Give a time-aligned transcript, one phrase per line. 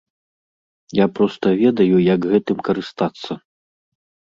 [0.99, 3.31] Я проста ведаю, як гэтым карыстацца.